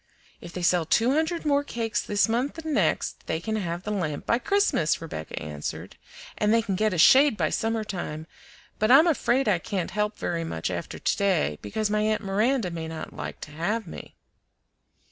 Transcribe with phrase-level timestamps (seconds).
[0.41, 3.91] "If they sell two hundred more cakes this month and next, they can have the
[3.91, 5.95] lamp by Christmas," Rebecca answered,
[6.39, 8.25] "and they can get a shade by summer time;
[8.79, 12.71] but I'm afraid I can't help very much after to day, because my aunt Miranda
[12.71, 14.15] may not like to have me."